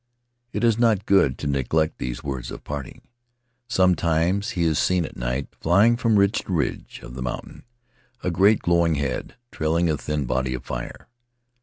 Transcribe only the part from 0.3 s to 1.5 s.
It is not good to